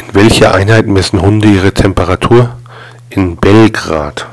In 0.00 0.14
welcher 0.14 0.54
Einheit 0.54 0.86
messen 0.86 1.20
Hunde 1.20 1.48
ihre 1.48 1.74
Temperatur? 1.74 2.56
In 3.10 3.36
Belgrad. 3.36 4.26